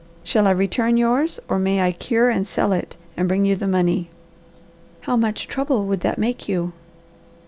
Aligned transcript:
Shall 0.23 0.47
I 0.47 0.49
return 0.49 0.97
yours 0.97 1.39
or 1.47 1.59
may 1.59 1.79
I 1.83 1.91
cure 1.91 2.31
and 2.31 2.47
sell 2.47 2.71
it, 2.73 2.97
and 3.15 3.27
bring 3.27 3.45
you 3.45 3.55
the 3.55 3.67
money?" 3.67 4.09
"How 5.01 5.15
much 5.15 5.47
trouble 5.47 5.85
would 5.85 5.99
that 5.99 6.17
make 6.17 6.49
you?" 6.49 6.73